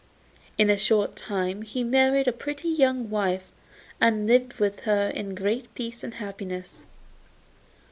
[0.57, 3.51] In a short time he married a pretty young wife,
[4.01, 6.81] and lived with her in great peace and happiness.